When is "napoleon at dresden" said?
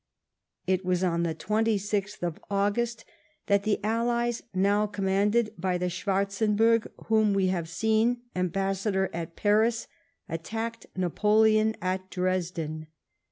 10.95-12.87